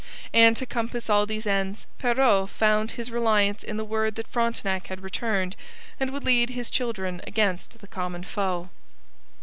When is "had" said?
4.87-5.01